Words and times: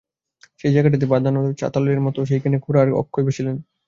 সেই 0.59 0.73
জায়গাটাতে 0.73 1.05
বাঁধানো 1.05 1.41
চাতালের 1.61 1.99
মতো 2.01 2.19
ছিল, 2.19 2.27
সেইখানে 2.29 2.57
খুড়া 2.59 2.79
আর 2.83 2.89
অক্ষয় 3.01 3.25
বসিলেন। 3.27 3.55